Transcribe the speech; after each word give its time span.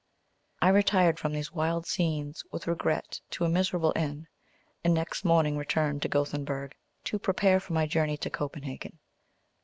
I 0.63 0.69
retired 0.69 1.19
from 1.19 1.31
these 1.33 1.51
wild 1.51 1.85
scenes 1.85 2.43
with 2.51 2.65
regret 2.65 3.21
to 3.29 3.45
a 3.45 3.49
miserable 3.49 3.93
inn, 3.95 4.27
and 4.83 4.95
next 4.95 5.23
morning 5.23 5.57
returned 5.57 6.01
to 6.01 6.07
Gothenburg, 6.09 6.73
to 7.03 7.19
prepare 7.19 7.59
for 7.59 7.73
my 7.73 7.85
journey 7.85 8.17
to 8.17 8.31
Copenhagen. 8.31 8.97